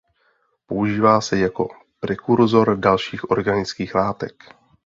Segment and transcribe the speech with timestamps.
[0.67, 1.67] Používá se jako
[2.03, 4.43] prekurzor dalších organických látek.